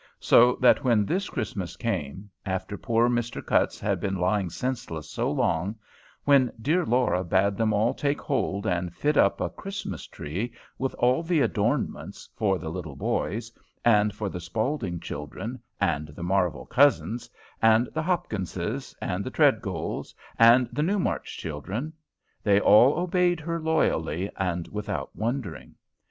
[0.19, 3.45] So that when this Christmas came, after poor Mr.
[3.45, 5.75] Cutts had been lying senseless so long,
[6.23, 10.95] when dear Laura bade them all take hold and fit up a Christmas tree, with
[10.95, 13.51] all the adornments, for the little boys,
[13.85, 17.29] and for the Spaulding children, and the Marvel cousins,
[17.61, 21.93] and the Hopkinses, and the Tredgolds, and the Newmarch children,
[22.41, 25.75] they all obeyed her loyally, and without wondering.